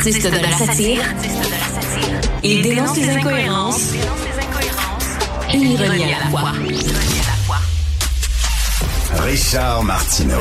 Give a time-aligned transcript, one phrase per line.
[0.00, 1.02] artiste de la satire.
[2.42, 3.92] Il dénonce les incohérences
[5.52, 6.52] et l'ironie à la fois.
[9.26, 10.40] Richard Martineau.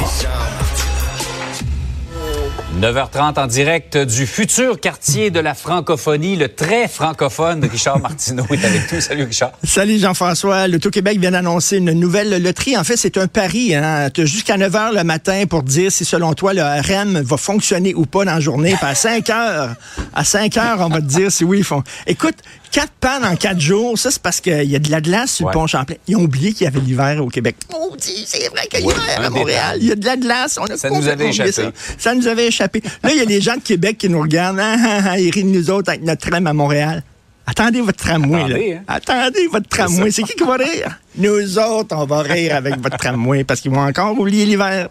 [2.80, 8.64] 9h30 en direct du futur quartier de la francophonie, le très francophone Richard Martineau est
[8.64, 9.02] avec nous.
[9.02, 9.52] Salut Richard.
[9.66, 10.70] Salut Jean-François.
[10.70, 12.78] Le Tout-Québec vient d'annoncer une nouvelle loterie.
[12.78, 13.76] En fait, c'est un pari.
[13.76, 14.10] Hein.
[14.20, 18.06] Jusqu'à 9 h le matin pour dire si selon toi le REM va fonctionner ou
[18.06, 18.76] pas dans la journée.
[18.80, 19.76] Puis à 5 h,
[20.14, 21.84] à 5 h, on va te dire si oui, ils font.
[22.08, 22.36] Écoute,
[22.72, 25.48] quatre pannes en quatre jours, ça c'est parce qu'il y a de la glace sur
[25.48, 25.96] le pont Champlain.
[26.08, 27.56] Ils ont oublié qu'il y avait l'hiver au Québec.
[27.72, 29.78] Maudit, c'est vrai qu'il y a l'hiver à Montréal.
[29.82, 30.58] Il y a de la glace.
[30.62, 31.52] On a ça nous avait échappé.
[31.52, 31.72] Ça.
[31.98, 32.82] ça nous avait échappé.
[33.04, 34.60] Là, il y a les gens de Québec qui nous regardent.
[34.60, 37.04] Ah, ah, ah, ils rient de nous autres avec notre tram à Montréal.
[37.50, 38.42] Attendez votre tramway.
[38.42, 38.80] Attendez, là.
[38.80, 38.84] Hein?
[38.88, 40.12] Attendez votre tramway.
[40.12, 41.00] C'est qui qui va rire?
[41.18, 44.90] Nous autres, on va rire avec votre tramway parce qu'ils vont encore oublier l'hiver.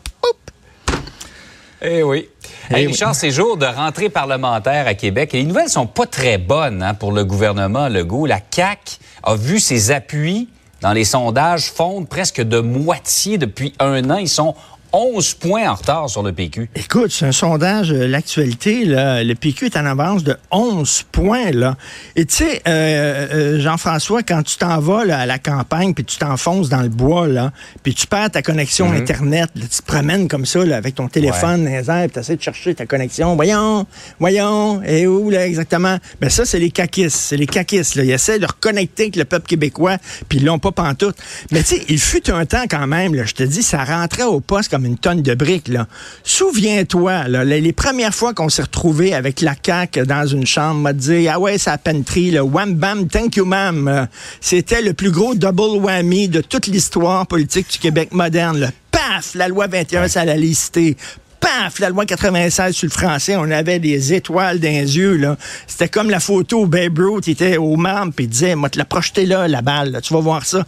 [1.80, 2.28] Eh oui.
[2.70, 6.37] Hey, Richard, c'est jour de rentrée parlementaire à Québec et les nouvelles sont pas très
[6.37, 8.26] bonnes hein, pour le gouvernement Legault.
[8.26, 10.49] La CAQ a vu ses appuis
[10.80, 14.16] dans les sondages fondre presque de moitié depuis un an.
[14.16, 14.56] Ils sont
[14.92, 16.70] 11 points en retard sur le PQ.
[16.74, 21.50] Écoute, c'est un sondage, euh, l'actualité, le PQ est en avance de 11 points.
[21.50, 21.76] Là.
[22.16, 26.18] Et tu sais, euh, euh, Jean-François, quand tu t'en vas à la campagne, puis tu
[26.18, 28.96] t'enfonces dans le bois, là, puis tu perds ta connexion mhm.
[28.96, 32.36] Internet, tu te promènes comme ça là, avec ton téléphone dans les airs, tu essaies
[32.36, 33.36] de chercher ta connexion.
[33.36, 33.86] Voyons,
[34.18, 35.98] voyons, et où là exactement?
[36.20, 37.94] Ben ça, c'est les caquistes, c'est les caquistes.
[37.94, 38.04] Là.
[38.04, 41.16] Ils essaient de reconnecter avec le peuple québécois, puis ils l'ont pas pantoute.
[41.50, 44.24] Mais tu sais, il fut un temps quand même, là, je te dis, ça rentrait
[44.24, 45.66] au poste comme une tonne de briques.
[45.66, 45.88] Là.
[46.23, 51.26] Souviens-toi, les, premières fois qu'on s'est retrouvés avec la CAQ dans une chambre, m'a dit
[51.26, 54.06] Ah ouais, ça a pentry, le wham bam, thank you ma'am.
[54.40, 58.60] C'était le plus gros double whammy de toute l'histoire politique du Québec moderne.
[58.60, 59.34] Le Paf!
[59.34, 60.96] La loi 21, ça l'a listé
[61.40, 65.16] paf, la loi 96 sur le français, on avait des étoiles dans les yeux.
[65.16, 65.36] Là.
[65.66, 68.78] C'était comme la photo où Babe Ruth était au membre puis il disait, moi, te
[68.78, 70.64] la projeter là, la balle, tu vas voir ça.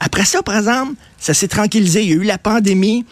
[0.00, 2.02] Après ça, par exemple, ça s'est tranquillisé.
[2.02, 3.06] Il y a eu la pandémie.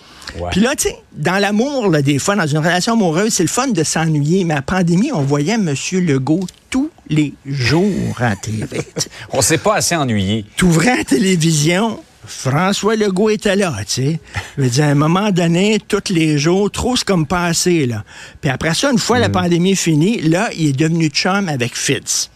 [0.50, 3.68] Puis là, tu sais, dans l'amour, des fois, dans une relation amoureuse, c'est le fun
[3.68, 4.44] de s'ennuyer.
[4.44, 5.74] Mais à la pandémie, on voyait M.
[5.92, 8.82] Legault tous les jours à la TV.
[9.30, 10.44] on s'est pas assez ennuyé.
[10.56, 14.20] Tu ouvrais la télévision, François Legault était là, tu sais.
[14.56, 18.04] Je veux dire, à un moment donné, tous les jours, trop c'est comme passé, là.
[18.40, 19.32] Puis après ça, une fois la mm.
[19.32, 22.30] pandémie finie, là, il est devenu chum avec Fitz.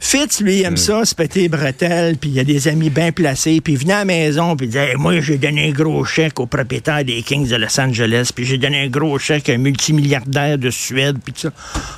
[0.00, 0.76] Fitz, lui, aime hmm.
[0.76, 3.94] ça, se péter bretelles, puis il y a des amis bien placés, puis il venait
[3.94, 7.22] à la maison, puis il disait Moi, j'ai donné un gros chèque au propriétaire des
[7.22, 11.16] Kings de Los Angeles, puis j'ai donné un gros chèque à un multimilliardaire de Suède,
[11.22, 11.50] puis tout ça.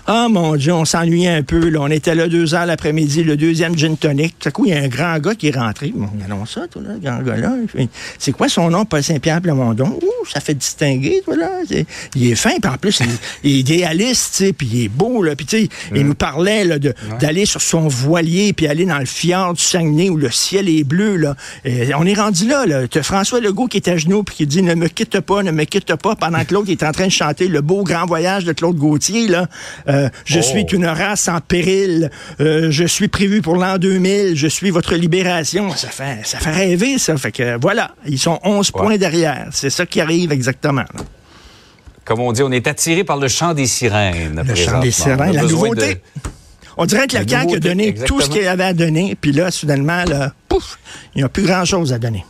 [0.06, 1.80] Ah, mon Dieu, on s'ennuyait un peu, là.
[1.82, 4.38] On était là deux heures l'après-midi, le deuxième gin tonic.
[4.38, 5.92] Tout à coup, il y a un grand gars qui est rentré.
[5.94, 7.54] Bon, regardons ça, toi, là, grand gars-là.
[8.18, 9.98] C'est quoi son nom, Paul Saint-Pierre Plamondon?
[10.02, 11.50] Ouh, ça fait distinguer, toi, là.
[12.14, 13.00] il est fin, puis en plus,
[13.44, 15.36] il, est idéaliste, tu sais, puis il est beau, là.
[15.36, 16.08] Puis, tu sais, il hmm.
[16.08, 16.78] nous parlait, là,
[17.20, 20.84] d'aller sur son voilier puis aller dans le fjord du Saguenay où le ciel est
[20.84, 21.16] bleu.
[21.16, 21.34] Là.
[21.98, 22.66] on est rendu là.
[22.66, 22.82] là.
[23.02, 25.64] François Legault qui est à genoux puis qui dit ne me quitte pas, ne me
[25.64, 28.52] quitte pas pendant que l'autre est en train de chanter le beau grand voyage de
[28.52, 29.28] Claude Gauthier.
[29.28, 29.46] Là.
[29.88, 30.42] Euh, je oh.
[30.42, 32.10] suis une race en péril.
[32.40, 34.36] Euh, je suis prévu pour l'an 2000.
[34.36, 35.70] Je suis votre libération.
[35.76, 37.16] Ça fait, ça fait rêver, ça.
[37.16, 39.48] Fait que voilà, ils sont 11 points derrière.
[39.52, 40.84] C'est ça qui arrive exactement.
[42.04, 44.42] comme on dit, on est attiré par le chant des sirènes.
[44.46, 46.00] Le chant des sirènes, la nouveauté.
[46.82, 49.50] On dirait que la CAQ a donné tout ce qu'il avait à donner, puis là,
[49.50, 50.78] soudainement, là, pouf,
[51.14, 52.24] il n'y a plus grand-chose à donner.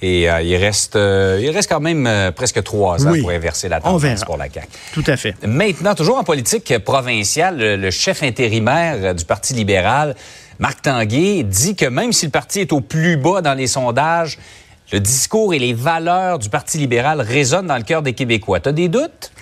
[0.00, 3.70] Et euh, il, reste, euh, il reste quand même euh, presque trois ans pour inverser
[3.70, 4.68] la tendance pour la CAQ.
[4.92, 5.34] Tout à fait.
[5.46, 10.14] Maintenant, toujours en politique provinciale, le, chef intérimaire du Parti libéral,
[10.58, 14.36] Marc Tanguay, dit que même si le parti est au plus bas dans les sondages,
[14.92, 18.60] le discours et les valeurs du Parti libéral résonnent dans le cœur des Québécois.
[18.60, 19.32] Tu as des doutes?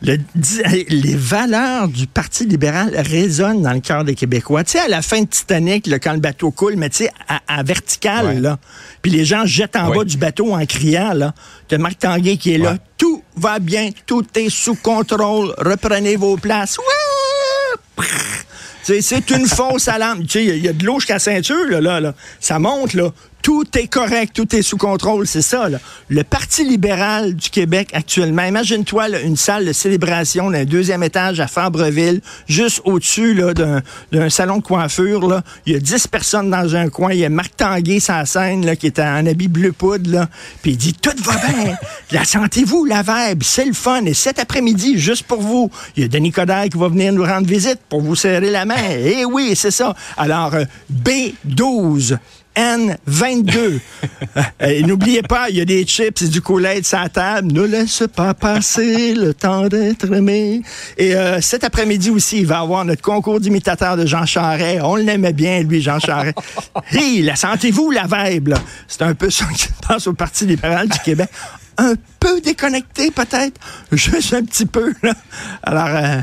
[0.00, 4.62] Les valeurs du Parti libéral résonnent dans le cœur des Québécois.
[4.62, 7.10] Tu sais, à la fin de Titanic, quand le bateau coule, mais tu sais,
[7.46, 8.58] à, vertical, là,
[9.02, 11.34] puis les gens jettent en bas du bateau en criant, là.
[11.70, 12.76] as Marc Tanguay qui est là.
[12.96, 16.76] Tout va bien, tout est sous contrôle, reprenez vos places.
[18.82, 20.22] C'est une fausse alarme.
[20.22, 22.14] Tu sais, il y, a de l'eau jusqu'à la ceinture, là, là, là.
[22.40, 23.12] Ça monte, là
[23.48, 25.70] tout est correct, tout est sous contrôle, c'est ça.
[25.70, 25.78] Là.
[26.10, 31.46] Le Parti libéral du Québec actuellement, imagine-toi une salle de célébration d'un deuxième étage à
[31.46, 33.40] Fabreville, juste au-dessus
[34.12, 35.26] d'un salon de coiffure.
[35.26, 35.42] Là.
[35.64, 37.14] Il y a dix personnes dans un coin.
[37.14, 40.10] Il y a Marc Tanguay sa scène là, qui est en habit bleu poudre.
[40.10, 40.28] Là.
[40.60, 41.74] Puis il dit, tout va bien.
[42.12, 44.04] la sentez-vous, la verbe, c'est le fun.
[44.04, 47.24] Et cet après-midi, juste pour vous, il y a Denis Coderre qui va venir nous
[47.24, 48.90] rendre visite pour vous serrer la main.
[48.90, 49.96] Eh oui, c'est ça.
[50.18, 52.18] Alors, euh, B12
[52.56, 53.80] N22.
[54.60, 57.52] et n'oubliez pas, il y a des chips et du coulet sur la table.
[57.52, 60.62] Ne laisse pas passer le temps d'être aimé.
[60.96, 64.80] Et euh, cet après-midi aussi, il va y avoir notre concours d'imitateurs de Jean Charest.
[64.82, 66.36] On l'aimait bien, lui, Jean Charest.
[66.92, 68.58] Hé, la sentez-vous, la vibe, là?
[68.86, 71.28] C'est un peu ça qui se passe au Parti libéral du Québec.
[71.76, 73.60] Un peu déconnecté, peut-être?
[73.92, 75.14] Juste un petit peu, là.
[75.62, 76.20] Alors, euh,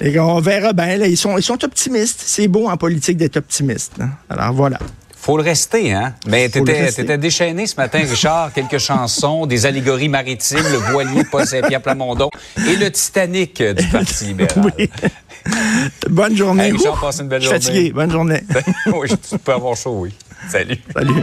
[0.00, 0.94] et on verra bien.
[1.04, 2.22] Ils, sont, ils sont optimistes.
[2.24, 3.94] C'est beau en politique d'être optimiste.
[4.00, 4.10] hein.
[4.28, 4.78] Alors, voilà.
[5.24, 6.12] Faut le rester, hein?
[6.26, 8.52] Mais t'étais, t'étais déchaîné ce matin, Richard.
[8.54, 12.28] Quelques chansons, des allégories maritimes, le voilier Paul Saint-Pierre Plamondon
[12.58, 14.70] et le Titanic du Parti libéral.
[14.78, 14.90] Oui.
[16.10, 16.64] Bonne journée.
[16.64, 17.58] Hey, Richard, passe une belle journée.
[17.58, 17.92] fatigué.
[17.92, 18.42] Bonne journée.
[18.94, 20.12] oui, tu peux avoir chaud, oui.
[20.50, 20.76] Salut.
[20.92, 21.22] Salut.